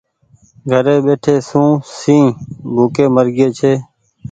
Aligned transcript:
گھري 0.69 0.95
ٻيٺي 1.05 1.35
سون 1.47 1.69
شنهن 1.99 2.25
ڀوُڪي 2.73 3.05
مرگيئي 3.15 3.49
ڇي۔ 3.57 3.73